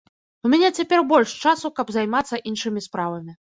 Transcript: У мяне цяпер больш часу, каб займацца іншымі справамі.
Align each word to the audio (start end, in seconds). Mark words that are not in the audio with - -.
У 0.47 0.49
мяне 0.53 0.69
цяпер 0.81 1.03
больш 1.11 1.35
часу, 1.45 1.71
каб 1.81 1.95
займацца 1.99 2.43
іншымі 2.55 2.87
справамі. 2.89 3.41